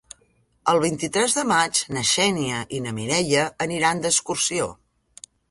El 0.71 0.79
vint-i-tres 0.85 1.35
de 1.39 1.43
maig 1.51 1.81
na 1.97 2.03
Xènia 2.13 2.63
i 2.79 2.81
na 2.87 2.95
Mireia 3.01 3.45
aniran 3.67 4.03
d'excursió. 4.07 4.73